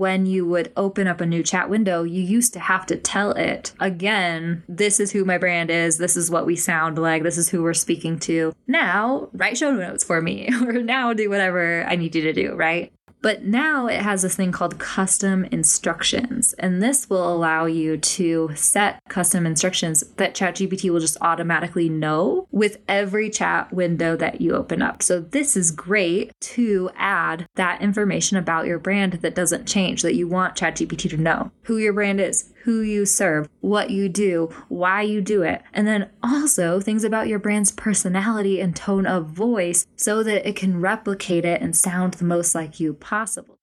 when 0.00 0.24
you 0.24 0.46
would 0.46 0.72
open 0.78 1.06
up 1.06 1.20
a 1.20 1.26
new 1.26 1.42
chat 1.42 1.68
window, 1.68 2.04
you 2.04 2.22
used 2.22 2.54
to 2.54 2.58
have 2.58 2.86
to 2.86 2.96
tell 2.96 3.32
it 3.32 3.74
again, 3.80 4.64
this 4.66 4.98
is 4.98 5.12
who 5.12 5.26
my 5.26 5.36
brand 5.36 5.70
is, 5.70 5.98
this 5.98 6.16
is 6.16 6.30
what 6.30 6.46
we 6.46 6.56
sound 6.56 6.96
like, 6.96 7.22
this 7.22 7.36
is 7.36 7.50
who 7.50 7.62
we're 7.62 7.74
speaking 7.74 8.18
to. 8.18 8.54
Now, 8.66 9.28
write 9.34 9.58
show 9.58 9.72
notes 9.72 10.02
for 10.02 10.22
me, 10.22 10.48
or 10.66 10.72
now 10.72 11.12
do 11.12 11.28
whatever 11.28 11.84
I 11.86 11.96
need 11.96 12.14
you 12.14 12.22
to 12.22 12.32
do, 12.32 12.54
right? 12.54 12.90
But 13.22 13.44
now 13.44 13.86
it 13.86 14.00
has 14.00 14.22
this 14.22 14.34
thing 14.34 14.52
called 14.52 14.78
custom 14.78 15.44
instructions. 15.46 16.54
And 16.58 16.82
this 16.82 17.10
will 17.10 17.32
allow 17.32 17.66
you 17.66 17.96
to 17.96 18.50
set 18.54 19.00
custom 19.08 19.46
instructions 19.46 20.02
that 20.16 20.34
ChatGPT 20.34 20.90
will 20.90 21.00
just 21.00 21.18
automatically 21.20 21.88
know 21.88 22.46
with 22.50 22.78
every 22.88 23.30
chat 23.30 23.72
window 23.72 24.16
that 24.16 24.40
you 24.40 24.54
open 24.54 24.82
up. 24.82 25.02
So 25.02 25.20
this 25.20 25.56
is 25.56 25.70
great 25.70 26.32
to 26.40 26.90
add 26.96 27.46
that 27.56 27.82
information 27.82 28.36
about 28.36 28.66
your 28.66 28.78
brand 28.78 29.14
that 29.14 29.34
doesn't 29.34 29.68
change, 29.68 30.02
that 30.02 30.14
you 30.14 30.26
want 30.26 30.56
ChatGPT 30.56 31.10
to 31.10 31.16
know 31.16 31.50
who 31.62 31.76
your 31.76 31.92
brand 31.92 32.20
is, 32.20 32.50
who 32.64 32.80
you 32.80 33.06
serve, 33.06 33.48
what 33.60 33.90
you 33.90 34.08
do, 34.08 34.50
why 34.68 35.00
you 35.00 35.20
do 35.20 35.42
it, 35.42 35.62
and 35.72 35.86
then 35.86 36.10
also 36.22 36.78
things 36.78 37.04
about 37.04 37.26
your 37.26 37.38
brand's 37.38 37.72
personality 37.72 38.60
and 38.60 38.76
tone 38.76 39.06
of 39.06 39.26
voice 39.26 39.86
so 39.96 40.22
that 40.22 40.46
it 40.46 40.56
can 40.56 40.80
replicate 40.80 41.44
it 41.44 41.62
and 41.62 41.74
sound 41.74 42.14
the 42.14 42.24
most 42.24 42.54
like 42.54 42.78
you 42.78 42.92
possible. 42.92 43.56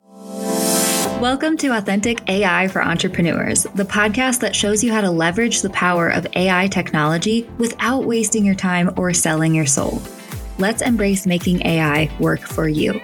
Welcome 1.22 1.58
to 1.58 1.78
Authentic 1.78 2.28
AI 2.30 2.68
for 2.68 2.84
Entrepreneurs, 2.84 3.64
the 3.76 3.84
podcast 3.84 4.40
that 4.40 4.56
shows 4.56 4.84
you 4.84 4.92
how 4.92 5.02
to 5.02 5.12
leverage 5.12 5.62
the 5.62 5.70
power 5.72 6.09
of 6.09 6.28
AI 6.36 6.68
technology 6.68 7.48
without 7.58 8.06
wasting 8.06 8.45
your 8.45 8.56
time 8.56 8.92
or 8.98 9.14
selling 9.14 9.54
your 9.54 9.66
soul. 9.66 10.02
Let's 10.59 10.82
embrace 10.82 11.28
making 11.28 11.66
AI 11.66 12.16
work 12.20 12.42
for 12.42 12.68
you. 12.68 13.00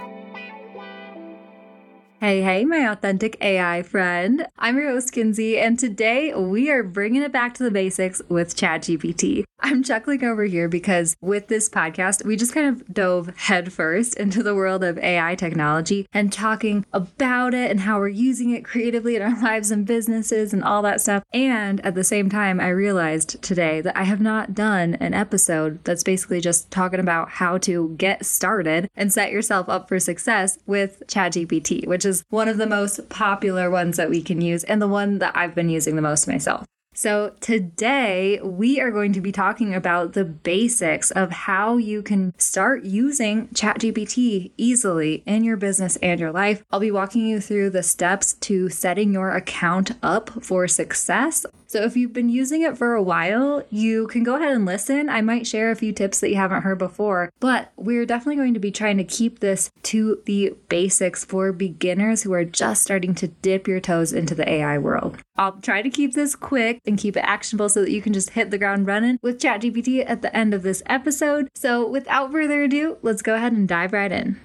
Hey, 2.24 2.42
hey, 2.42 2.64
my 2.64 2.90
authentic 2.90 3.36
AI 3.42 3.84
friend. 3.84 4.48
I'm 4.58 4.78
your 4.78 4.92
host, 4.92 5.12
Kinsey, 5.12 5.60
and 5.60 5.78
today 5.78 6.34
we 6.34 6.72
are 6.72 6.82
bringing 6.82 7.22
it 7.22 7.34
back 7.34 7.54
to 7.56 7.64
the 7.64 7.70
basics 7.70 8.22
with 8.30 8.56
ChatGPT. 8.56 9.44
I'm 9.66 9.82
chuckling 9.82 10.26
over 10.26 10.44
here 10.44 10.68
because 10.68 11.16
with 11.22 11.48
this 11.48 11.70
podcast, 11.70 12.26
we 12.26 12.36
just 12.36 12.54
kind 12.54 12.68
of 12.68 12.94
dove 12.94 13.34
headfirst 13.36 14.16
into 14.16 14.44
the 14.44 14.56
world 14.56 14.84
of 14.84 14.98
AI 14.98 15.36
technology 15.36 16.06
and 16.14 16.34
talking 16.34 16.86
about 16.92 17.54
it 17.54 17.72
and 17.72 17.80
how 17.80 18.00
we're 18.00 18.10
using 18.10 18.52
it 18.52 18.66
creatively 18.66 19.16
in 19.16 19.22
our 19.22 19.42
lives 19.42 19.72
and 19.72 19.86
businesses 19.86 20.54
and 20.54 20.66
all 20.66 20.82
that 20.82 21.00
stuff. 21.00 21.24
And 21.32 21.80
at 21.86 21.96
the 21.96 22.04
same 22.04 22.30
time, 22.30 22.60
I 22.60 22.70
realized 22.70 23.42
today 23.42 23.80
that 23.82 23.98
I 23.98 24.04
have 24.04 24.20
not 24.20 24.54
done 24.54 24.96
an 24.96 25.14
episode 25.14 25.82
that's 25.86 26.04
basically 26.04 26.42
just 26.42 26.70
talking 26.70 27.00
about 27.00 27.30
how 27.32 27.58
to 27.60 27.96
get 27.98 28.26
started 28.26 28.90
and 28.96 29.12
set 29.14 29.32
yourself 29.32 29.70
up 29.70 29.88
for 29.88 29.98
success 29.98 30.58
with 30.66 31.04
ChatGPT, 31.08 31.88
which 31.88 32.06
is 32.06 32.13
one 32.30 32.48
of 32.48 32.58
the 32.58 32.68
most 32.68 33.10
popular 33.10 33.70
ones 33.70 33.98
that 33.98 34.10
we 34.10 34.22
can 34.22 34.42
use 34.42 34.64
and 34.64 34.82
the 34.82 34.88
one 34.88 35.20
that 35.20 35.36
I've 35.36 35.56
been 35.56 35.70
using 35.70 35.96
the 35.96 36.02
most 36.02 36.28
myself. 36.28 36.66
So, 36.96 37.34
today 37.40 38.40
we 38.44 38.80
are 38.80 38.92
going 38.92 39.14
to 39.14 39.22
be 39.22 39.32
talking 39.32 39.74
about 39.74 40.14
the 40.14 40.24
basics 40.24 41.10
of 41.10 41.32
how 41.32 41.78
you 41.78 42.04
can 42.04 42.38
start 42.38 42.84
using 42.84 43.48
ChatGPT 43.48 44.52
easily 44.58 45.24
in 45.26 45.44
your 45.44 45.58
business 45.58 45.96
and 45.98 46.20
your 46.20 46.32
life. 46.32 46.64
I'll 46.70 46.80
be 46.80 46.92
walking 46.92 47.26
you 47.26 47.42
through 47.42 47.72
the 47.72 47.82
steps 47.82 48.34
to 48.34 48.70
setting 48.70 49.12
your 49.12 49.32
account 49.32 49.94
up 50.04 50.30
for 50.44 50.68
success. 50.68 51.48
So, 51.74 51.82
if 51.82 51.98
you've 51.98 52.14
been 52.14 52.30
using 52.30 52.62
it 52.62 52.78
for 52.78 52.94
a 52.94 53.02
while, 53.02 53.64
you 53.72 54.06
can 54.06 54.24
go 54.24 54.36
ahead 54.36 54.52
and 54.52 54.64
listen. 54.64 55.10
I 55.10 55.22
might 55.22 55.48
share 55.48 55.72
a 55.72 55.76
few 55.76 55.92
tips 55.92 56.20
that 56.20 56.30
you 56.30 56.36
haven't 56.36 56.62
heard 56.62 56.78
before, 56.78 57.32
but 57.40 57.72
we're 57.78 58.06
definitely 58.06 58.36
going 58.36 58.54
to 58.54 58.60
be 58.60 58.70
trying 58.70 58.98
to 58.98 59.04
keep 59.04 59.40
this 59.40 59.72
to 59.82 60.22
the 60.28 60.54
basics 60.70 61.26
for 61.26 61.52
beginners 61.52 62.22
who 62.22 62.32
are 62.34 62.46
just 62.46 62.84
starting 62.84 63.16
to 63.16 63.28
dip 63.28 63.68
your 63.68 63.80
toes 63.80 64.14
into 64.14 64.36
the 64.36 64.48
AI 64.48 64.78
world. 64.78 65.18
I'll 65.36 65.54
try 65.54 65.82
to 65.82 65.90
keep 65.90 66.14
this 66.14 66.36
quick 66.36 66.80
and 66.86 66.96
keep 66.96 67.18
it 67.18 67.22
actionable 67.22 67.70
so 67.70 67.82
that 67.82 67.90
you 67.90 68.04
can 68.04 68.14
just 68.14 68.30
hit 68.30 68.52
the 68.52 68.60
ground 68.60 68.86
running 68.86 69.18
with 69.24 69.42
ChatGPT 69.42 70.08
at 70.08 70.22
the 70.22 70.36
end 70.38 70.54
of 70.54 70.62
this 70.62 70.84
episode. 70.86 71.50
So, 71.56 71.90
without 71.90 72.32
further 72.32 72.62
ado, 72.62 73.00
let's 73.02 73.24
go 73.24 73.34
ahead 73.34 73.54
and 73.54 73.68
dive 73.68 73.94
right 73.94 74.12
in. 74.12 74.40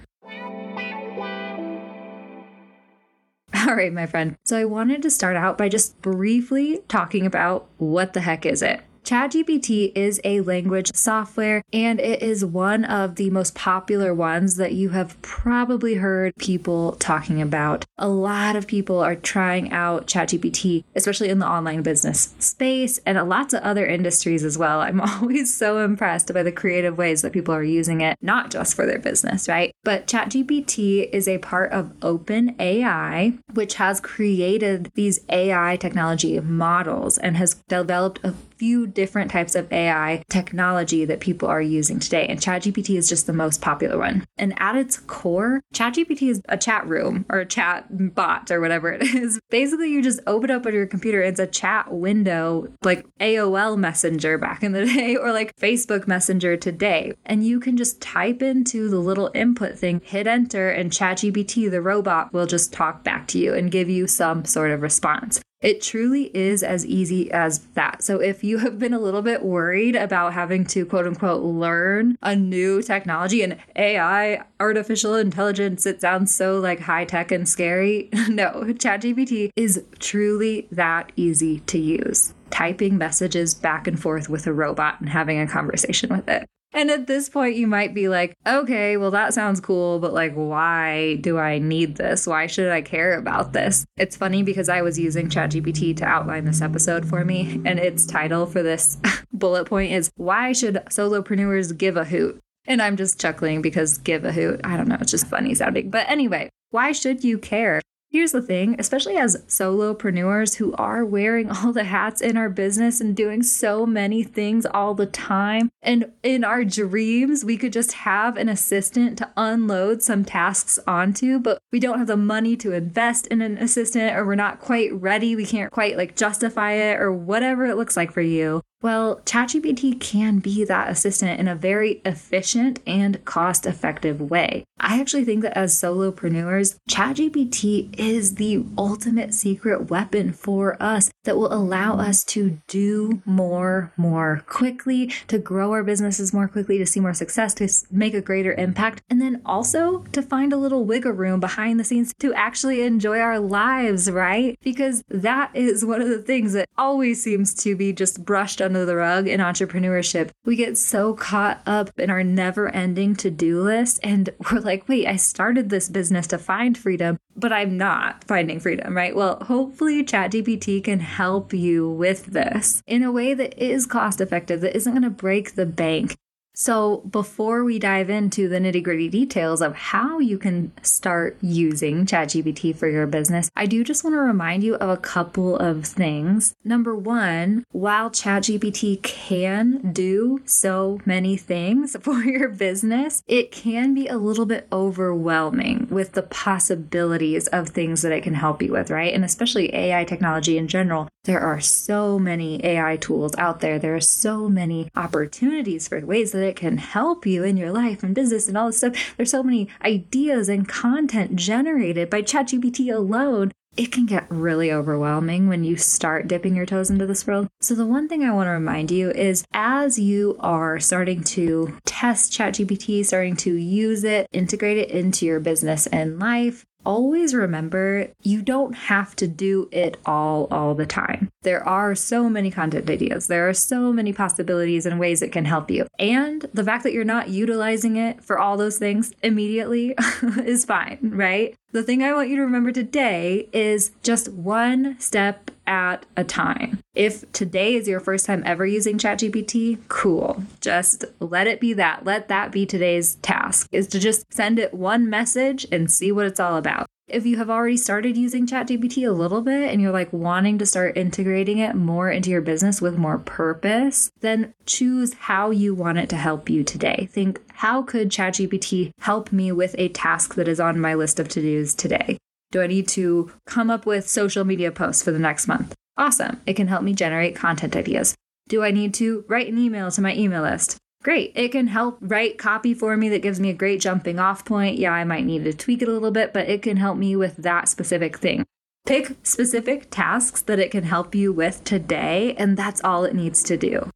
All 3.69 3.75
right, 3.75 3.93
my 3.93 4.07
friend. 4.07 4.35
So 4.45 4.57
I 4.57 4.65
wanted 4.65 5.03
to 5.03 5.11
start 5.11 5.35
out 5.35 5.55
by 5.55 5.69
just 5.69 6.01
briefly 6.01 6.79
talking 6.87 7.27
about 7.27 7.69
what 7.77 8.13
the 8.13 8.21
heck 8.21 8.43
is 8.43 8.63
it? 8.63 8.81
ChatGPT 9.09 9.91
is 9.95 10.21
a 10.23 10.41
language 10.41 10.91
software 10.93 11.63
and 11.73 11.99
it 11.99 12.21
is 12.21 12.45
one 12.45 12.85
of 12.85 13.15
the 13.15 13.31
most 13.31 13.55
popular 13.55 14.13
ones 14.13 14.57
that 14.57 14.73
you 14.73 14.89
have 14.89 15.19
probably 15.23 15.95
heard 15.95 16.35
people 16.35 16.91
talking 16.99 17.41
about. 17.41 17.85
A 17.97 18.07
lot 18.07 18.55
of 18.55 18.67
people 18.67 18.99
are 18.99 19.15
trying 19.15 19.71
out 19.71 20.05
ChatGPT, 20.05 20.83
especially 20.93 21.29
in 21.29 21.39
the 21.39 21.47
online 21.47 21.81
business 21.81 22.35
space 22.37 22.99
and 23.03 23.17
lots 23.27 23.55
of 23.55 23.63
other 23.63 23.87
industries 23.87 24.43
as 24.43 24.59
well. 24.59 24.79
I'm 24.81 25.01
always 25.01 25.51
so 25.51 25.79
impressed 25.79 26.31
by 26.31 26.43
the 26.43 26.51
creative 26.51 26.99
ways 26.99 27.23
that 27.23 27.33
people 27.33 27.55
are 27.55 27.63
using 27.63 28.01
it, 28.01 28.15
not 28.21 28.51
just 28.51 28.75
for 28.75 28.85
their 28.85 28.99
business, 28.99 29.49
right? 29.49 29.73
But 29.83 30.05
ChatGPT 30.05 31.09
is 31.11 31.27
a 31.27 31.39
part 31.39 31.71
of 31.71 31.99
OpenAI, 32.01 33.39
which 33.55 33.73
has 33.73 33.99
created 33.99 34.91
these 34.93 35.21
AI 35.29 35.77
technology 35.77 36.39
models 36.39 37.17
and 37.17 37.37
has 37.37 37.55
developed 37.67 38.19
a 38.23 38.35
few 38.59 38.85
different 38.85 39.31
types 39.31 39.55
of 39.55 39.71
AI 39.71 40.21
technology 40.29 41.05
that 41.05 41.21
people 41.21 41.47
are 41.47 41.61
using 41.61 41.97
today, 41.99 42.27
and 42.27 42.39
ChatGPT 42.39 42.97
is 42.97 43.07
just 43.09 43.25
the 43.25 43.33
most 43.33 43.61
popular 43.61 43.97
one. 43.97 44.25
And 44.37 44.53
at 44.57 44.75
its 44.75 44.97
core, 44.97 45.61
ChatGPT 45.73 46.29
is 46.29 46.41
a 46.49 46.57
chat 46.57 46.85
room 46.85 47.25
or 47.29 47.39
a 47.39 47.45
chat 47.45 48.13
bot 48.13 48.51
or 48.51 48.59
whatever 48.59 48.91
it 48.91 49.01
is. 49.15 49.39
Basically, 49.49 49.89
you 49.89 50.03
just 50.03 50.19
open 50.27 50.51
up 50.51 50.65
on 50.65 50.73
your 50.73 50.85
computer, 50.85 51.21
it's 51.21 51.39
a 51.39 51.47
chat 51.47 51.91
window 51.91 52.67
like 52.83 53.05
AOL 53.19 53.77
Messenger 53.77 54.37
back 54.37 54.61
in 54.61 54.73
the 54.73 54.85
day 54.93 55.15
or 55.15 55.31
like 55.31 55.55
Facebook 55.55 56.07
Messenger 56.07 56.57
today. 56.57 57.13
And 57.25 57.45
you 57.45 57.59
can 57.59 57.77
just 57.77 58.01
type 58.01 58.41
into 58.41 58.89
the 58.89 58.99
little 58.99 59.31
input 59.33 59.77
thing, 59.77 60.01
hit 60.03 60.27
enter, 60.27 60.69
and 60.69 60.91
ChatGPT, 60.91 61.71
the 61.71 61.81
robot, 61.81 62.33
will 62.33 62.45
just 62.45 62.73
talk 62.73 63.03
back 63.03 63.27
to 63.29 63.39
you 63.39 63.53
and 63.53 63.71
give 63.71 63.89
you 63.89 64.05
some 64.05 64.43
sort 64.43 64.71
of 64.71 64.81
response. 64.81 65.41
It 65.61 65.81
truly 65.81 66.31
is 66.33 66.63
as 66.63 66.85
easy 66.85 67.29
as 67.31 67.59
that. 67.73 68.01
So, 68.01 68.21
if 68.21 68.45
you 68.45 68.59
have 68.59 68.79
been 68.79 68.93
a 68.93 68.99
little 68.99 69.21
bit 69.21 69.43
worried 69.43 69.95
about 69.95 70.33
having 70.33 70.65
to 70.67 70.85
quote 70.85 71.05
unquote 71.05 71.43
learn 71.43 72.17
a 72.21 72.33
new 72.33 72.81
technology 72.81 73.41
and 73.43 73.57
AI, 73.75 74.41
artificial 74.61 75.15
intelligence, 75.15 75.85
it 75.85 75.99
sounds 75.99 76.33
so 76.33 76.59
like 76.59 76.79
high 76.79 77.03
tech 77.03 77.31
and 77.31 77.47
scary. 77.47 78.07
no, 78.29 78.63
ChatGPT 78.67 79.49
is 79.57 79.83
truly 79.99 80.69
that 80.71 81.11
easy 81.17 81.59
to 81.61 81.77
use. 81.77 82.33
Typing 82.51 82.97
messages 82.97 83.53
back 83.53 83.85
and 83.85 84.01
forth 84.01 84.29
with 84.29 84.47
a 84.47 84.53
robot 84.53 85.01
and 85.01 85.09
having 85.09 85.39
a 85.39 85.47
conversation 85.47 86.09
with 86.09 86.29
it. 86.29 86.47
And 86.71 86.91
at 86.91 87.07
this 87.07 87.29
point, 87.29 87.55
you 87.55 87.65
might 87.65 87.95
be 87.95 88.09
like, 88.09 88.35
okay, 88.45 88.95
well, 88.95 89.11
that 89.11 89.33
sounds 89.33 89.59
cool, 89.59 89.99
but 89.99 90.13
like, 90.13 90.33
why 90.33 91.15
do 91.15 91.39
I 91.39 91.57
need 91.57 91.95
this? 91.97 92.27
Why 92.27 92.45
should 92.45 92.69
I 92.69 92.81
care 92.81 93.17
about 93.17 93.53
this? 93.53 93.85
It's 93.97 94.15
funny 94.15 94.43
because 94.43 94.69
I 94.69 94.83
was 94.83 94.99
using 94.99 95.29
ChatGPT 95.29 95.97
to 95.97 96.05
outline 96.05 96.45
this 96.45 96.61
episode 96.61 97.07
for 97.07 97.25
me, 97.25 97.59
and 97.65 97.79
its 97.79 98.05
title 98.05 98.45
for 98.45 98.61
this 98.61 98.97
bullet 99.33 99.65
point 99.65 99.93
is 99.93 100.11
Why 100.15 100.51
Should 100.51 100.75
Solopreneurs 100.89 101.75
Give 101.75 101.97
a 101.97 102.05
Hoot? 102.05 102.39
And 102.65 102.83
I'm 102.83 102.97
just 102.97 103.19
chuckling 103.19 103.63
because 103.63 103.97
give 103.97 104.23
a 104.23 104.31
hoot, 104.31 104.61
I 104.63 104.77
don't 104.77 104.87
know, 104.87 104.97
it's 105.01 105.09
just 105.09 105.25
funny 105.25 105.55
sounding. 105.55 105.89
But 105.89 106.07
anyway, 106.07 106.49
why 106.69 106.91
should 106.91 107.23
you 107.23 107.39
care? 107.39 107.81
Here's 108.11 108.31
the 108.31 108.41
thing, 108.41 108.75
especially 108.79 109.17
as 109.17 109.37
solopreneurs 109.47 110.55
who 110.55 110.73
are 110.73 111.05
wearing 111.05 111.51
all 111.51 111.71
the 111.71 111.83
hats 111.83 112.21
in 112.21 112.37
our 112.37 112.49
business 112.49 112.99
and 112.99 113.15
doing 113.15 113.43
so 113.43 113.85
many 113.85 114.23
things 114.23 114.65
all 114.65 114.95
the 114.95 115.05
time. 115.05 115.69
And 115.83 116.11
in 116.23 116.43
our 116.43 116.65
dreams, 116.65 117.45
we 117.45 117.55
could 117.55 117.71
just 117.71 117.91
have 117.93 118.35
an 118.35 118.49
assistant 118.49 119.19
to 119.19 119.29
unload 119.37 120.01
some 120.01 120.25
tasks 120.25 120.79
onto, 120.87 121.37
but 121.37 121.59
we 121.71 121.79
don't 121.79 121.99
have 121.99 122.07
the 122.07 122.17
money 122.17 122.57
to 122.57 122.73
invest 122.73 123.27
in 123.27 123.43
an 123.43 123.59
assistant 123.59 124.15
or 124.15 124.25
we're 124.25 124.33
not 124.33 124.59
quite 124.59 124.91
ready. 124.91 125.35
We 125.35 125.45
can't 125.45 125.71
quite 125.71 125.95
like 125.95 126.15
justify 126.15 126.73
it 126.73 126.99
or 126.99 127.11
whatever 127.11 127.67
it 127.67 127.77
looks 127.77 127.95
like 127.95 128.11
for 128.11 128.21
you. 128.21 128.63
Well, 128.81 129.19
ChatGPT 129.25 129.99
can 129.99 130.39
be 130.39 130.63
that 130.63 130.89
assistant 130.89 131.37
in 131.37 131.49
a 131.49 131.55
very 131.55 132.01
efficient 132.05 132.79
and 132.87 133.23
cost 133.25 133.65
effective 133.65 134.21
way. 134.21 134.63
I 134.79 135.01
actually 135.01 135.25
think 135.25 135.41
that 135.41 135.57
as 135.57 135.75
solopreneurs, 135.75 136.77
ChatGPT 136.89 137.98
is 137.99 138.35
the 138.35 138.65
ultimate 138.77 139.33
secret 139.33 139.89
weapon 139.89 140.31
for 140.31 140.81
us 140.81 141.11
that 141.25 141.37
will 141.37 141.53
allow 141.53 141.97
us 141.97 142.23
to 142.23 142.59
do 142.67 143.21
more 143.25 143.91
more 143.97 144.43
quickly, 144.47 145.07
to 145.27 145.37
grow 145.37 145.73
our 145.73 145.83
businesses 145.83 146.33
more 146.33 146.47
quickly, 146.47 146.77
to 146.77 146.85
see 146.85 146.99
more 146.99 147.13
success, 147.13 147.53
to 147.53 147.67
make 147.91 148.13
a 148.13 148.21
greater 148.21 148.53
impact, 148.53 149.01
and 149.09 149.21
then 149.21 149.41
also 149.45 149.99
to 150.13 150.21
find 150.21 150.53
a 150.53 150.57
little 150.57 150.85
wiggle 150.85 151.11
room 151.11 151.39
behind 151.39 151.79
the 151.79 151.83
scenes 151.83 152.13
to 152.19 152.33
actually 152.33 152.81
enjoy 152.81 153.19
our 153.19 153.39
lives, 153.39 154.09
right? 154.09 154.57
Because 154.63 155.03
that 155.09 155.51
is 155.53 155.83
one 155.83 156.01
of 156.01 156.07
the 156.07 156.21
things 156.21 156.53
that 156.53 156.69
always 156.77 157.21
seems 157.21 157.53
to 157.55 157.75
be 157.75 157.91
just 157.91 158.23
brushed 158.23 158.61
under 158.61 158.85
the 158.85 158.95
rug 158.95 159.27
in 159.27 159.41
entrepreneurship. 159.41 160.29
We 160.45 160.55
get 160.55 160.77
so 160.77 161.13
caught 161.13 161.61
up 161.65 161.91
in 161.99 162.09
our 162.09 162.23
never 162.23 162.69
ending 162.69 163.15
to 163.17 163.29
do 163.29 163.61
list, 163.61 163.99
and 164.03 164.29
we're 164.51 164.59
like, 164.59 164.87
wait, 164.87 165.05
I 165.05 165.17
started 165.17 165.69
this 165.69 165.89
business 165.89 166.27
to 166.27 166.37
find 166.37 166.77
freedom, 166.77 167.17
but 167.35 167.51
I'm 167.51 167.77
not 167.77 167.88
not 167.89 168.23
finding 168.25 168.59
freedom, 168.59 168.95
right? 168.95 169.15
Well, 169.15 169.39
hopefully 169.41 170.03
ChatGPT 170.03 170.83
can 170.83 170.99
help 170.99 171.53
you 171.53 171.89
with 171.89 172.27
this 172.27 172.83
in 172.85 173.01
a 173.01 173.11
way 173.11 173.33
that 173.33 173.57
is 173.57 173.87
cost 173.87 174.21
effective, 174.21 174.61
that 174.61 174.75
isn't 174.75 174.93
going 174.93 175.01
to 175.01 175.09
break 175.09 175.55
the 175.55 175.65
bank 175.65 176.15
so, 176.61 176.97
before 177.09 177.63
we 177.63 177.79
dive 177.79 178.09
into 178.09 178.49
the 178.49 178.59
nitty 178.59 178.83
gritty 178.83 179.07
details 179.07 179.61
of 179.61 179.73
how 179.75 180.19
you 180.19 180.37
can 180.37 180.73
start 180.81 181.37
using 181.41 182.05
ChatGPT 182.05 182.75
for 182.75 182.89
your 182.89 183.07
business, 183.07 183.49
I 183.55 183.65
do 183.65 183.81
just 183.81 184.03
want 184.03 184.15
to 184.15 184.19
remind 184.19 184.61
you 184.61 184.75
of 184.75 184.89
a 184.89 184.97
couple 184.97 185.55
of 185.55 185.85
things. 185.85 186.53
Number 186.65 186.93
one, 186.93 187.63
while 187.71 188.09
ChatGPT 188.09 189.01
can 189.01 189.93
do 189.93 190.41
so 190.43 190.99
many 191.05 191.37
things 191.37 191.95
for 192.01 192.25
your 192.25 192.49
business, 192.49 193.23
it 193.25 193.53
can 193.53 193.93
be 193.93 194.07
a 194.07 194.17
little 194.17 194.45
bit 194.45 194.67
overwhelming 194.69 195.87
with 195.89 196.11
the 196.11 196.23
possibilities 196.23 197.47
of 197.47 197.69
things 197.69 198.01
that 198.01 198.11
it 198.11 198.23
can 198.23 198.33
help 198.33 198.61
you 198.61 198.73
with, 198.73 198.91
right? 198.91 199.13
And 199.13 199.23
especially 199.23 199.73
AI 199.73 200.03
technology 200.03 200.57
in 200.57 200.67
general. 200.67 201.07
There 201.23 201.39
are 201.39 201.59
so 201.59 202.17
many 202.17 202.63
AI 202.65 202.97
tools 202.97 203.33
out 203.37 203.59
there. 203.59 203.77
There 203.77 203.95
are 203.95 204.01
so 204.01 204.49
many 204.49 204.89
opportunities 204.95 205.87
for 205.87 205.99
ways 206.05 206.31
that 206.31 206.48
it 206.49 206.55
can 206.55 206.77
help 206.77 207.25
you 207.25 207.43
in 207.43 207.55
your 207.55 207.71
life 207.71 208.03
and 208.03 208.13
business 208.13 208.47
and 208.47 208.57
all 208.57 208.67
this 208.67 208.79
stuff. 208.79 209.13
There's 209.15 209.31
so 209.31 209.43
many 209.43 209.69
ideas 209.83 210.49
and 210.49 210.67
content 210.67 211.35
generated 211.35 212.09
by 212.09 212.23
ChatGPT 212.23 212.93
alone. 212.93 213.51
It 213.77 213.91
can 213.91 214.07
get 214.07 214.25
really 214.29 214.71
overwhelming 214.71 215.47
when 215.47 215.63
you 215.63 215.77
start 215.77 216.27
dipping 216.27 216.55
your 216.55 216.65
toes 216.65 216.89
into 216.89 217.05
this 217.05 217.25
world. 217.25 217.47
So, 217.61 217.75
the 217.75 217.85
one 217.85 218.09
thing 218.09 218.23
I 218.23 218.33
want 218.33 218.47
to 218.47 218.51
remind 218.51 218.91
you 218.91 219.11
is 219.11 219.45
as 219.53 219.99
you 219.99 220.35
are 220.39 220.79
starting 220.79 221.23
to 221.35 221.77
test 221.85 222.33
ChatGPT, 222.33 223.05
starting 223.05 223.37
to 223.37 223.53
use 223.53 224.03
it, 224.03 224.27
integrate 224.33 224.77
it 224.77 224.89
into 224.89 225.25
your 225.25 225.39
business 225.39 225.87
and 225.87 226.19
life, 226.19 226.65
always 226.89 227.35
remember 227.35 228.07
you 228.23 228.41
don't 228.41 228.73
have 228.73 229.15
to 229.15 229.27
do 229.27 229.69
it 229.71 229.95
all 230.07 230.47
all 230.49 230.73
the 230.73 230.87
time. 230.87 231.29
There 231.43 231.63
are 231.69 231.93
so 231.93 232.27
many 232.31 232.49
content 232.49 232.89
ideas. 232.89 233.27
There 233.27 233.47
are 233.47 233.53
so 233.53 233.93
many 233.93 234.11
possibilities 234.11 234.87
and 234.87 234.99
ways 234.99 235.21
it 235.21 235.31
can 235.31 235.45
help 235.45 235.69
you. 235.69 235.85
And 235.99 236.47
the 236.51 236.63
fact 236.63 236.83
that 236.83 236.93
you're 236.93 237.03
not 237.03 237.29
utilizing 237.29 237.95
it 237.95 238.23
for 238.23 238.39
all 238.39 238.57
those 238.57 238.79
things 238.79 239.13
immediately 239.21 239.93
is 240.43 240.65
fine, 240.65 240.97
right? 241.03 241.55
The 241.71 241.83
thing 241.83 242.01
I 242.01 242.13
want 242.13 242.29
you 242.29 242.35
to 242.37 242.41
remember 242.41 242.71
today 242.71 243.47
is 243.53 243.91
just 244.01 244.29
one 244.29 244.99
step 244.99 245.51
at 245.67 246.03
a 246.17 246.23
time. 246.23 246.79
If 246.95 247.31
today 247.31 247.75
is 247.75 247.87
your 247.87 247.99
first 247.99 248.25
time 248.25 248.41
ever 248.43 248.65
using 248.65 248.97
ChatGPT, 248.97 249.77
cool. 249.87 250.41
Just 250.61 251.05
let 251.19 251.45
it 251.45 251.59
be 251.59 251.73
that. 251.73 252.05
Let 252.05 252.27
that 252.29 252.51
be 252.51 252.65
today's 252.65 253.15
task 253.15 253.67
is 253.71 253.87
to 253.89 253.99
just 253.99 254.33
send 254.33 254.57
it 254.57 254.73
one 254.73 255.11
message 255.11 255.67
and 255.71 255.91
see 255.91 256.11
what 256.11 256.25
it's 256.25 256.39
all 256.39 256.57
about. 256.57 256.87
If 257.09 257.25
you 257.25 257.37
have 257.37 257.49
already 257.49 257.77
started 257.77 258.15
using 258.17 258.45
ChatGPT 258.45 259.07
a 259.07 259.11
little 259.11 259.41
bit 259.41 259.71
and 259.71 259.81
you're 259.81 259.91
like 259.91 260.13
wanting 260.13 260.59
to 260.59 260.65
start 260.67 260.95
integrating 260.95 261.57
it 261.57 261.75
more 261.75 262.11
into 262.11 262.29
your 262.29 262.41
business 262.41 262.83
with 262.83 262.99
more 262.99 263.17
purpose, 263.17 264.11
then 264.19 264.53
choose 264.67 265.15
how 265.15 265.49
you 265.49 265.73
want 265.73 265.97
it 265.97 266.07
to 266.09 266.15
help 266.15 266.51
you 266.51 266.63
today. 266.63 267.09
Think, 267.11 267.41
how 267.51 267.81
could 267.81 268.09
ChatGPT 268.09 268.91
help 268.99 269.31
me 269.31 269.51
with 269.51 269.73
a 269.79 269.89
task 269.89 270.35
that 270.35 270.47
is 270.47 270.59
on 270.59 270.79
my 270.79 270.93
list 270.93 271.19
of 271.19 271.27
to 271.29 271.41
dos 271.41 271.73
today? 271.73 272.19
Do 272.51 272.61
I 272.61 272.67
need 272.67 272.87
to 272.89 273.31
come 273.47 273.71
up 273.71 273.87
with 273.87 274.07
social 274.07 274.43
media 274.43 274.71
posts 274.71 275.01
for 275.01 275.11
the 275.11 275.17
next 275.17 275.47
month? 275.47 275.73
Awesome. 275.97 276.39
It 276.45 276.53
can 276.53 276.67
help 276.67 276.83
me 276.83 276.93
generate 276.93 277.35
content 277.35 277.75
ideas. 277.75 278.13
Do 278.47 278.63
I 278.63 278.69
need 278.69 278.93
to 278.95 279.25
write 279.27 279.47
an 279.47 279.57
email 279.57 279.89
to 279.89 280.01
my 280.01 280.15
email 280.15 280.43
list? 280.43 280.77
Great. 281.01 281.31
It 281.33 281.53
can 281.53 281.67
help 281.67 281.97
write 282.01 282.37
copy 282.37 282.73
for 282.73 282.97
me 282.97 283.07
that 283.09 283.21
gives 283.21 283.39
me 283.39 283.49
a 283.49 283.53
great 283.53 283.79
jumping 283.79 284.19
off 284.19 284.43
point. 284.43 284.77
Yeah, 284.77 284.91
I 284.91 285.05
might 285.05 285.25
need 285.25 285.45
to 285.45 285.53
tweak 285.53 285.81
it 285.81 285.87
a 285.87 285.91
little 285.91 286.11
bit, 286.11 286.33
but 286.33 286.49
it 286.49 286.61
can 286.61 286.77
help 286.77 286.97
me 286.97 287.15
with 287.15 287.37
that 287.37 287.69
specific 287.69 288.17
thing. 288.17 288.45
Pick 288.85 289.15
specific 289.23 289.87
tasks 289.89 290.41
that 290.41 290.59
it 290.59 290.71
can 290.71 290.83
help 290.83 291.15
you 291.15 291.31
with 291.31 291.63
today, 291.63 292.33
and 292.37 292.57
that's 292.57 292.83
all 292.83 293.05
it 293.05 293.15
needs 293.15 293.43
to 293.43 293.55
do. 293.55 293.89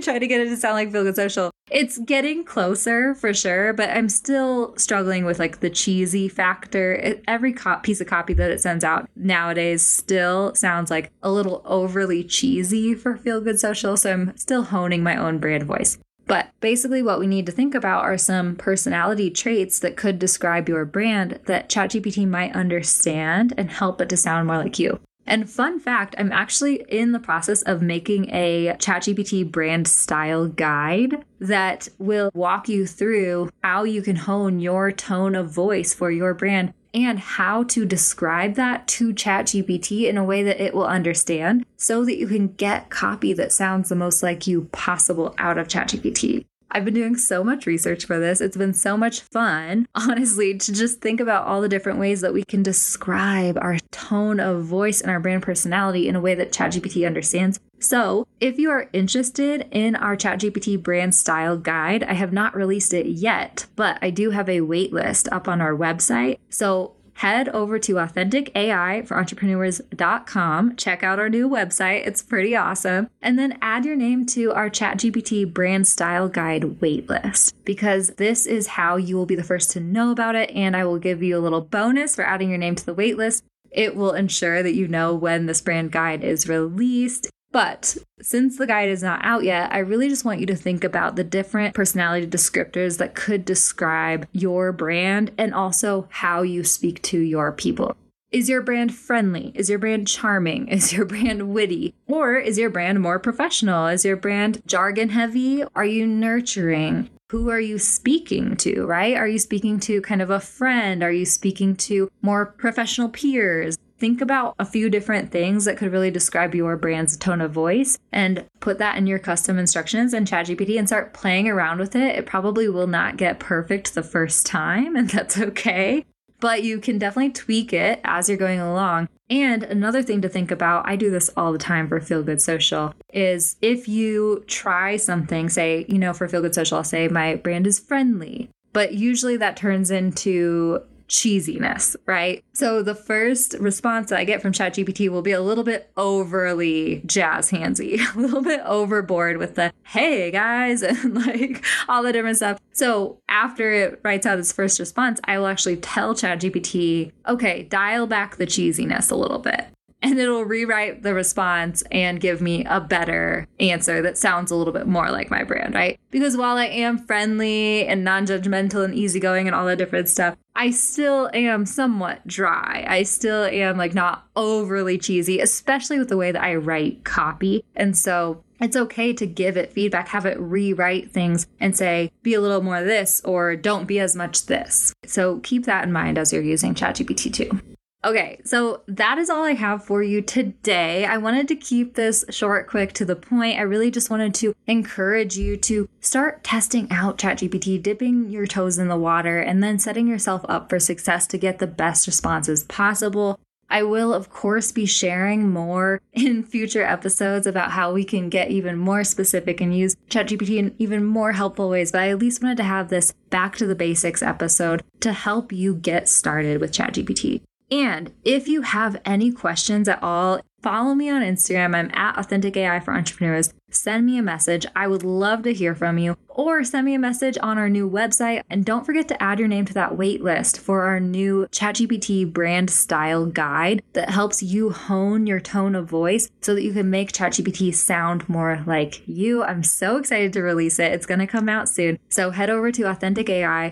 try 0.00 0.18
to 0.18 0.26
get 0.26 0.40
it 0.40 0.48
to 0.48 0.56
sound 0.56 0.74
like 0.74 0.90
Feel 0.90 1.04
Good 1.04 1.16
Social, 1.16 1.50
it's 1.70 1.98
getting 1.98 2.44
closer 2.44 3.14
for 3.14 3.34
sure, 3.34 3.72
but 3.72 3.90
I'm 3.90 4.08
still 4.08 4.76
struggling 4.76 5.24
with 5.24 5.38
like 5.38 5.60
the 5.60 5.70
cheesy 5.70 6.28
factor. 6.28 6.94
It, 6.94 7.24
every 7.26 7.52
co- 7.52 7.78
piece 7.82 8.00
of 8.00 8.06
copy 8.06 8.34
that 8.34 8.50
it 8.50 8.60
sends 8.60 8.84
out 8.84 9.08
nowadays 9.16 9.84
still 9.84 10.54
sounds 10.54 10.90
like 10.90 11.10
a 11.22 11.30
little 11.30 11.62
overly 11.64 12.22
cheesy 12.22 12.94
for 12.94 13.16
Feel 13.16 13.40
Good 13.40 13.58
Social. 13.58 13.96
So 13.96 14.12
I'm 14.12 14.36
still 14.36 14.62
honing 14.62 15.02
my 15.02 15.16
own 15.16 15.38
brand 15.38 15.64
voice. 15.64 15.98
But 16.26 16.50
basically, 16.60 17.02
what 17.02 17.20
we 17.20 17.26
need 17.26 17.46
to 17.46 17.52
think 17.52 17.74
about 17.74 18.02
are 18.02 18.18
some 18.18 18.56
personality 18.56 19.30
traits 19.30 19.78
that 19.80 19.96
could 19.96 20.18
describe 20.18 20.68
your 20.68 20.84
brand 20.84 21.38
that 21.46 21.68
ChatGPT 21.68 22.26
might 22.26 22.54
understand 22.54 23.54
and 23.56 23.70
help 23.70 24.00
it 24.00 24.08
to 24.08 24.16
sound 24.16 24.46
more 24.46 24.58
like 24.58 24.78
you. 24.78 25.00
And 25.28 25.50
fun 25.50 25.80
fact, 25.80 26.14
I'm 26.18 26.30
actually 26.30 26.84
in 26.88 27.10
the 27.12 27.18
process 27.18 27.62
of 27.62 27.82
making 27.82 28.30
a 28.30 28.76
ChatGPT 28.78 29.50
brand 29.50 29.88
style 29.88 30.46
guide 30.46 31.24
that 31.40 31.88
will 31.98 32.30
walk 32.32 32.68
you 32.68 32.86
through 32.86 33.50
how 33.64 33.82
you 33.82 34.02
can 34.02 34.16
hone 34.16 34.60
your 34.60 34.92
tone 34.92 35.34
of 35.34 35.50
voice 35.50 35.92
for 35.92 36.12
your 36.12 36.32
brand 36.32 36.72
and 36.96 37.18
how 37.18 37.62
to 37.64 37.84
describe 37.84 38.54
that 38.54 38.88
to 38.88 39.12
ChatGPT 39.12 40.08
in 40.08 40.16
a 40.16 40.24
way 40.24 40.42
that 40.42 40.60
it 40.60 40.74
will 40.74 40.86
understand 40.86 41.66
so 41.76 42.06
that 42.06 42.16
you 42.16 42.26
can 42.26 42.48
get 42.48 42.88
copy 42.88 43.34
that 43.34 43.52
sounds 43.52 43.90
the 43.90 43.94
most 43.94 44.22
like 44.22 44.46
you 44.46 44.64
possible 44.72 45.34
out 45.36 45.58
of 45.58 45.68
ChatGPT. 45.68 46.46
I've 46.70 46.84
been 46.84 46.94
doing 46.94 47.16
so 47.16 47.44
much 47.44 47.66
research 47.66 48.06
for 48.06 48.18
this. 48.18 48.40
It's 48.40 48.56
been 48.56 48.74
so 48.74 48.96
much 48.96 49.20
fun, 49.20 49.86
honestly, 49.94 50.56
to 50.56 50.72
just 50.72 51.00
think 51.00 51.20
about 51.20 51.46
all 51.46 51.60
the 51.60 51.68
different 51.68 51.98
ways 51.98 52.22
that 52.22 52.32
we 52.34 52.44
can 52.44 52.62
describe 52.62 53.56
our 53.60 53.78
tone 53.92 54.40
of 54.40 54.64
voice 54.64 55.00
and 55.00 55.10
our 55.10 55.20
brand 55.20 55.42
personality 55.42 56.08
in 56.08 56.16
a 56.16 56.20
way 56.20 56.34
that 56.34 56.52
ChatGPT 56.52 57.06
understands. 57.06 57.60
So, 57.78 58.26
if 58.40 58.58
you 58.58 58.70
are 58.70 58.88
interested 58.92 59.68
in 59.70 59.96
our 59.96 60.16
ChatGPT 60.16 60.82
brand 60.82 61.14
style 61.14 61.56
guide, 61.56 62.02
I 62.04 62.14
have 62.14 62.32
not 62.32 62.56
released 62.56 62.94
it 62.94 63.06
yet, 63.06 63.66
but 63.76 63.98
I 64.00 64.10
do 64.10 64.30
have 64.30 64.48
a 64.48 64.60
waitlist 64.60 65.28
up 65.30 65.46
on 65.46 65.60
our 65.60 65.74
website. 65.74 66.38
So, 66.48 66.96
head 67.16 67.48
over 67.50 67.78
to 67.78 67.94
authenticaiforentrepreneurs.com. 67.94 70.76
Check 70.76 71.02
out 71.02 71.18
our 71.18 71.30
new 71.30 71.48
website. 71.48 72.06
It's 72.06 72.22
pretty 72.22 72.54
awesome. 72.54 73.08
And 73.22 73.38
then 73.38 73.58
add 73.62 73.86
your 73.86 73.96
name 73.96 74.26
to 74.26 74.52
our 74.52 74.70
ChatGPT 74.70 75.52
brand 75.52 75.88
style 75.88 76.28
guide 76.28 76.62
waitlist 76.80 77.54
because 77.64 78.10
this 78.10 78.46
is 78.46 78.68
how 78.68 78.94
you 78.96 79.16
will 79.16 79.26
be 79.26 79.34
the 79.34 79.42
first 79.42 79.72
to 79.72 79.80
know 79.80 80.10
about 80.10 80.34
it. 80.34 80.50
And 80.50 80.76
I 80.76 80.84
will 80.84 80.98
give 80.98 81.22
you 81.22 81.38
a 81.38 81.40
little 81.40 81.62
bonus 81.62 82.14
for 82.14 82.26
adding 82.26 82.50
your 82.50 82.58
name 82.58 82.74
to 82.74 82.86
the 82.86 82.94
waitlist. 82.94 83.42
It 83.70 83.96
will 83.96 84.12
ensure 84.12 84.62
that 84.62 84.74
you 84.74 84.88
know 84.88 85.14
when 85.14 85.46
this 85.46 85.60
brand 85.60 85.92
guide 85.92 86.22
is 86.22 86.48
released. 86.48 87.30
But 87.56 87.96
since 88.20 88.58
the 88.58 88.66
guide 88.66 88.90
is 88.90 89.02
not 89.02 89.24
out 89.24 89.42
yet, 89.42 89.72
I 89.72 89.78
really 89.78 90.10
just 90.10 90.26
want 90.26 90.40
you 90.40 90.46
to 90.48 90.54
think 90.54 90.84
about 90.84 91.16
the 91.16 91.24
different 91.24 91.74
personality 91.74 92.26
descriptors 92.26 92.98
that 92.98 93.14
could 93.14 93.46
describe 93.46 94.28
your 94.32 94.72
brand 94.72 95.30
and 95.38 95.54
also 95.54 96.06
how 96.10 96.42
you 96.42 96.64
speak 96.64 97.00
to 97.04 97.18
your 97.18 97.52
people. 97.52 97.96
Is 98.30 98.50
your 98.50 98.60
brand 98.60 98.94
friendly? 98.94 99.52
Is 99.54 99.70
your 99.70 99.78
brand 99.78 100.06
charming? 100.06 100.68
Is 100.68 100.92
your 100.92 101.06
brand 101.06 101.54
witty? 101.54 101.94
Or 102.06 102.36
is 102.36 102.58
your 102.58 102.68
brand 102.68 103.00
more 103.00 103.18
professional? 103.18 103.86
Is 103.86 104.04
your 104.04 104.16
brand 104.16 104.60
jargon 104.66 105.08
heavy? 105.08 105.64
Are 105.74 105.86
you 105.86 106.06
nurturing? 106.06 107.08
Who 107.30 107.48
are 107.48 107.58
you 107.58 107.78
speaking 107.78 108.58
to, 108.58 108.84
right? 108.84 109.16
Are 109.16 109.26
you 109.26 109.38
speaking 109.38 109.80
to 109.80 110.02
kind 110.02 110.20
of 110.20 110.28
a 110.28 110.40
friend? 110.40 111.02
Are 111.02 111.10
you 111.10 111.24
speaking 111.24 111.74
to 111.76 112.10
more 112.20 112.44
professional 112.44 113.08
peers? 113.08 113.78
Think 113.98 114.20
about 114.20 114.54
a 114.58 114.64
few 114.64 114.90
different 114.90 115.30
things 115.30 115.64
that 115.64 115.76
could 115.76 115.92
really 115.92 116.10
describe 116.10 116.54
your 116.54 116.76
brand's 116.76 117.16
tone 117.16 117.40
of 117.40 117.50
voice 117.50 117.98
and 118.12 118.44
put 118.60 118.78
that 118.78 118.96
in 118.98 119.06
your 119.06 119.18
custom 119.18 119.58
instructions 119.58 120.12
in 120.12 120.24
ChatGPT 120.24 120.78
and 120.78 120.86
start 120.86 121.14
playing 121.14 121.48
around 121.48 121.78
with 121.78 121.96
it. 121.96 122.16
It 122.16 122.26
probably 122.26 122.68
will 122.68 122.86
not 122.86 123.16
get 123.16 123.40
perfect 123.40 123.94
the 123.94 124.02
first 124.02 124.46
time, 124.46 124.96
and 124.96 125.08
that's 125.16 125.38
okay. 125.38 126.04
but 126.40 126.62
you 126.62 126.78
can 126.78 126.98
definitely 126.98 127.32
tweak 127.32 127.72
it 127.72 128.00
as 128.04 128.28
you're 128.28 128.38
going 128.38 128.60
along. 128.60 129.08
And 129.28 129.62
another 129.64 130.02
thing 130.02 130.20
to 130.20 130.28
think 130.28 130.50
about, 130.50 130.86
I 130.86 130.94
do 130.96 131.10
this 131.10 131.30
all 131.36 131.52
the 131.52 131.58
time 131.58 131.88
for 131.88 132.00
Feel 132.00 132.22
Good 132.22 132.40
Social, 132.40 132.94
is 133.12 133.56
if 133.60 133.88
you 133.88 134.44
try 134.46 134.96
something, 134.96 135.48
say, 135.48 135.84
you 135.88 135.98
know, 135.98 136.12
for 136.12 136.28
Feel 136.28 136.42
Good 136.42 136.54
Social, 136.54 136.78
I'll 136.78 136.84
say 136.84 137.08
my 137.08 137.36
brand 137.36 137.66
is 137.66 137.80
friendly, 137.80 138.50
but 138.72 138.92
usually 138.94 139.36
that 139.38 139.56
turns 139.56 139.90
into 139.90 140.82
cheesiness, 141.08 141.96
right? 142.06 142.44
So 142.52 142.82
the 142.82 142.94
first 142.94 143.54
response 143.60 144.10
that 144.10 144.18
I 144.18 144.24
get 144.24 144.42
from 144.42 144.52
ChatGPT 144.52 145.08
will 145.08 145.22
be 145.22 145.32
a 145.32 145.40
little 145.40 145.64
bit 145.64 145.90
overly 145.96 147.02
jazz 147.06 147.50
handsy, 147.50 148.00
a 148.14 148.18
little 148.18 148.42
bit 148.42 148.60
overboard 148.64 149.38
with 149.38 149.54
the 149.54 149.72
hey 149.84 150.30
guys 150.30 150.82
and 150.82 151.14
like 151.14 151.64
all 151.88 152.02
the 152.02 152.12
different 152.12 152.36
stuff. 152.36 152.58
So 152.72 153.18
after 153.28 153.72
it 153.72 154.00
writes 154.02 154.26
out 154.26 154.38
its 154.38 154.52
first 154.52 154.78
response, 154.78 155.20
I 155.24 155.38
will 155.38 155.46
actually 155.46 155.76
tell 155.76 156.14
ChatGPT, 156.14 157.12
okay, 157.26 157.62
dial 157.64 158.06
back 158.06 158.36
the 158.36 158.46
cheesiness 158.46 159.10
a 159.10 159.16
little 159.16 159.38
bit 159.38 159.66
and 160.02 160.18
it'll 160.18 160.44
rewrite 160.44 161.02
the 161.02 161.14
response 161.14 161.82
and 161.90 162.20
give 162.20 162.40
me 162.40 162.64
a 162.64 162.80
better 162.80 163.46
answer 163.58 164.02
that 164.02 164.18
sounds 164.18 164.50
a 164.50 164.56
little 164.56 164.72
bit 164.72 164.86
more 164.86 165.10
like 165.10 165.30
my 165.30 165.42
brand, 165.42 165.74
right? 165.74 165.98
Because 166.10 166.36
while 166.36 166.56
I 166.56 166.66
am 166.66 166.98
friendly 166.98 167.86
and 167.86 168.04
non 168.04 168.26
judgmental 168.26 168.84
and 168.84 168.94
easygoing 168.94 169.46
and 169.46 169.54
all 169.54 169.66
that 169.66 169.78
different 169.78 170.08
stuff, 170.08 170.36
I 170.54 170.70
still 170.70 171.30
am 171.34 171.66
somewhat 171.66 172.26
dry. 172.26 172.84
I 172.88 173.02
still 173.02 173.44
am 173.44 173.76
like 173.76 173.94
not 173.94 174.26
overly 174.36 174.98
cheesy, 174.98 175.40
especially 175.40 175.98
with 175.98 176.08
the 176.08 176.16
way 176.16 176.32
that 176.32 176.42
I 176.42 176.54
write 176.54 177.04
copy. 177.04 177.64
And 177.74 177.96
so 177.96 178.42
it's 178.60 178.76
okay 178.76 179.12
to 179.12 179.26
give 179.26 179.56
it 179.56 179.72
feedback, 179.72 180.08
have 180.08 180.24
it 180.24 180.40
rewrite 180.40 181.10
things 181.10 181.46
and 181.60 181.76
say, 181.76 182.10
be 182.22 182.34
a 182.34 182.40
little 182.40 182.62
more 182.62 182.82
this 182.82 183.20
or 183.24 183.54
don't 183.54 183.86
be 183.86 184.00
as 184.00 184.16
much 184.16 184.46
this. 184.46 184.94
So 185.04 185.40
keep 185.40 185.66
that 185.66 185.84
in 185.84 185.92
mind 185.92 186.16
as 186.16 186.32
you're 186.32 186.42
using 186.42 186.74
ChatGPT 186.74 187.32
too. 187.32 187.75
Okay, 188.06 188.38
so 188.44 188.82
that 188.86 189.18
is 189.18 189.28
all 189.28 189.42
I 189.42 189.54
have 189.54 189.84
for 189.84 190.00
you 190.00 190.22
today. 190.22 191.04
I 191.04 191.16
wanted 191.16 191.48
to 191.48 191.56
keep 191.56 191.94
this 191.96 192.24
short, 192.30 192.68
quick, 192.68 192.92
to 192.92 193.04
the 193.04 193.16
point. 193.16 193.58
I 193.58 193.62
really 193.62 193.90
just 193.90 194.10
wanted 194.10 194.32
to 194.34 194.54
encourage 194.68 195.36
you 195.36 195.56
to 195.56 195.88
start 196.00 196.44
testing 196.44 196.86
out 196.92 197.18
ChatGPT, 197.18 197.82
dipping 197.82 198.30
your 198.30 198.46
toes 198.46 198.78
in 198.78 198.86
the 198.86 198.96
water, 198.96 199.40
and 199.40 199.60
then 199.60 199.80
setting 199.80 200.06
yourself 200.06 200.44
up 200.48 200.70
for 200.70 200.78
success 200.78 201.26
to 201.26 201.36
get 201.36 201.58
the 201.58 201.66
best 201.66 202.06
responses 202.06 202.62
possible. 202.62 203.40
I 203.68 203.82
will, 203.82 204.14
of 204.14 204.30
course, 204.30 204.70
be 204.70 204.86
sharing 204.86 205.50
more 205.50 206.00
in 206.12 206.44
future 206.44 206.84
episodes 206.84 207.44
about 207.44 207.72
how 207.72 207.92
we 207.92 208.04
can 208.04 208.28
get 208.28 208.52
even 208.52 208.78
more 208.78 209.02
specific 209.02 209.60
and 209.60 209.76
use 209.76 209.96
ChatGPT 210.10 210.58
in 210.58 210.76
even 210.78 211.04
more 211.04 211.32
helpful 211.32 211.68
ways. 211.68 211.90
But 211.90 212.02
I 212.02 212.10
at 212.10 212.20
least 212.20 212.40
wanted 212.40 212.58
to 212.58 212.62
have 212.62 212.88
this 212.88 213.12
back 213.30 213.56
to 213.56 213.66
the 213.66 213.74
basics 213.74 214.22
episode 214.22 214.84
to 215.00 215.12
help 215.12 215.50
you 215.50 215.74
get 215.74 216.08
started 216.08 216.60
with 216.60 216.70
ChatGPT. 216.70 217.40
And 217.70 218.12
if 218.24 218.46
you 218.48 218.62
have 218.62 219.00
any 219.04 219.32
questions 219.32 219.88
at 219.88 220.02
all, 220.02 220.40
follow 220.62 220.94
me 220.94 221.10
on 221.10 221.22
Instagram. 221.22 221.74
I'm 221.74 221.90
at 221.94 222.18
Authentic 222.18 222.56
AI 222.56 222.80
for 222.80 222.94
Entrepreneurs 222.94 223.52
send 223.76 224.06
me 224.06 224.18
a 224.18 224.22
message. 224.22 224.66
I 224.74 224.86
would 224.86 225.02
love 225.02 225.42
to 225.42 225.54
hear 225.54 225.74
from 225.74 225.98
you. 225.98 226.16
Or 226.28 226.64
send 226.64 226.84
me 226.84 226.94
a 226.94 226.98
message 226.98 227.38
on 227.42 227.56
our 227.56 227.68
new 227.68 227.88
website. 227.88 228.42
And 228.50 228.64
don't 228.64 228.84
forget 228.84 229.08
to 229.08 229.22
add 229.22 229.38
your 229.38 229.48
name 229.48 229.64
to 229.66 229.74
that 229.74 229.96
wait 229.96 230.22
list 230.22 230.58
for 230.60 230.82
our 230.82 231.00
new 231.00 231.46
ChatGPT 231.50 232.30
brand 232.30 232.68
style 232.68 233.26
guide 233.26 233.82
that 233.94 234.10
helps 234.10 234.42
you 234.42 234.70
hone 234.70 235.26
your 235.26 235.40
tone 235.40 235.74
of 235.74 235.88
voice 235.88 236.30
so 236.42 236.54
that 236.54 236.62
you 236.62 236.72
can 236.72 236.90
make 236.90 237.12
ChatGPT 237.12 237.74
sound 237.74 238.28
more 238.28 238.62
like 238.66 239.02
you. 239.06 239.42
I'm 239.42 239.62
so 239.62 239.96
excited 239.96 240.32
to 240.34 240.42
release 240.42 240.78
it. 240.78 240.92
It's 240.92 241.06
going 241.06 241.20
to 241.20 241.26
come 241.26 241.48
out 241.48 241.68
soon. 241.68 241.98
So 242.10 242.30
head 242.30 242.50
over 242.50 242.70
to 242.72 242.82
AuthenticAI 242.82 243.70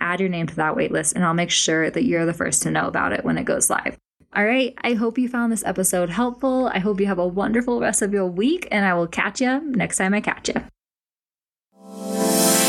add 0.00 0.20
your 0.20 0.28
name 0.28 0.46
to 0.46 0.56
that 0.56 0.76
wait 0.76 0.92
list, 0.92 1.14
and 1.14 1.24
I'll 1.24 1.34
make 1.34 1.50
sure 1.50 1.90
that 1.90 2.04
you're 2.04 2.26
the 2.26 2.32
first 2.32 2.62
to 2.62 2.70
know 2.70 2.86
about 2.86 3.12
it 3.12 3.24
when 3.24 3.38
it 3.38 3.44
goes 3.44 3.68
live. 3.68 3.98
All 4.34 4.44
right. 4.44 4.74
I 4.82 4.94
hope 4.94 5.18
you 5.18 5.28
found 5.28 5.50
this 5.50 5.64
episode 5.64 6.10
helpful. 6.10 6.70
I 6.72 6.78
hope 6.78 7.00
you 7.00 7.06
have 7.06 7.18
a 7.18 7.26
wonderful 7.26 7.80
rest 7.80 8.02
of 8.02 8.12
your 8.12 8.26
week, 8.26 8.68
and 8.70 8.84
I 8.84 8.94
will 8.94 9.06
catch 9.06 9.40
you 9.40 9.60
next 9.60 9.96
time 9.96 10.14
I 10.14 10.20
catch 10.20 10.48
you. 10.48 10.54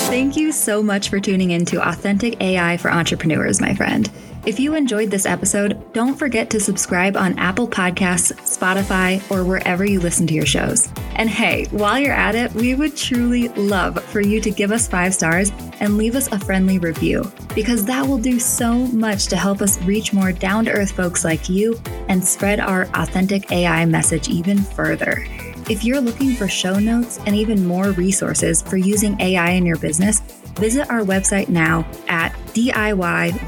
Thank 0.10 0.38
you 0.38 0.52
so 0.52 0.82
much 0.82 1.10
for 1.10 1.19
tuning 1.19 1.52
in 1.52 1.65
to 1.65 1.88
Authentic 1.88 2.41
AI 2.41 2.78
for 2.78 2.91
Entrepreneurs, 2.91 3.62
my 3.62 3.76
friend. 3.76 4.10
If 4.45 4.58
you 4.58 4.73
enjoyed 4.73 5.12
this 5.12 5.25
episode, 5.25 5.91
don't 5.91 6.17
forget 6.17 6.49
to 6.52 6.62
subscribe 6.62 7.17
on 7.17 7.38
Apple 7.38 7.67
Podcasts, 7.67 8.32
Spotify, 8.43 9.19
or 9.30 9.43
wherever 9.43 9.84
you 9.84 9.99
listen 9.99 10.25
to 10.28 10.34
your 10.34 10.45
shows. 10.45 10.89
And 11.15 11.30
hey, 11.30 11.65
while 11.71 11.99
you're 11.99 12.13
at 12.13 12.36
it, 12.36 12.54
we 12.54 12.73
would 12.73 12.95
truly 12.95 13.49
love 13.49 14.02
for 14.06 14.21
you 14.21 14.39
to 14.39 14.49
give 14.49 14.71
us 14.71 14.88
five 14.88 15.13
stars 15.13 15.52
and 15.82 15.97
leave 15.97 16.15
us 16.15 16.32
a 16.32 16.39
friendly 16.39 16.80
review, 16.80 17.30
because 17.54 17.84
that 17.86 18.08
will 18.08 18.17
do 18.17 18.39
so 18.39 18.73
much 18.73 19.28
to 19.28 19.36
help 19.36 19.62
us 19.62 19.82
reach 19.84 20.13
more 20.13 20.32
down 20.32 20.65
to 20.65 20.71
earth 20.71 20.93
folks 20.93 21.25
like 21.25 21.49
you 21.49 21.80
and 22.08 22.23
spread 22.23 22.62
our 22.62 22.84
authentic 22.93 23.52
AI 23.52 23.86
message 23.86 24.30
even 24.30 24.58
further. 24.58 25.25
If 25.69 25.84
you're 25.84 26.02
looking 26.02 26.32
for 26.32 26.47
show 26.47 26.80
notes 26.80 27.19
and 27.28 27.36
even 27.36 27.67
more 27.67 27.91
resources 27.91 28.62
for 28.62 28.78
using 28.78 29.19
AI 29.19 29.52
in 29.52 29.65
your 29.65 29.78
business, 29.78 30.21
visit 30.60 30.89
our 30.89 31.02
website 31.02 31.50
now 31.50 31.88
at 32.08 32.34
diywith.ai. 32.54 33.45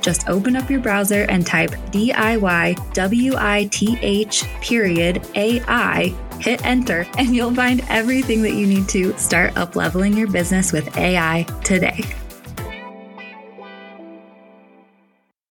Just 0.00 0.28
open 0.28 0.56
up 0.56 0.70
your 0.70 0.80
browser 0.80 1.24
and 1.24 1.46
type 1.46 1.70
DIY 1.90 2.94
W-I-T-H 2.94 4.44
period 4.60 5.26
AI, 5.34 6.14
hit 6.40 6.64
enter, 6.64 7.06
and 7.18 7.34
you'll 7.34 7.54
find 7.54 7.84
everything 7.88 8.42
that 8.42 8.52
you 8.52 8.66
need 8.66 8.88
to 8.88 9.16
start 9.18 9.56
up 9.56 9.76
leveling 9.76 10.16
your 10.16 10.30
business 10.30 10.72
with 10.72 10.96
AI 10.96 11.42
today. 11.64 12.04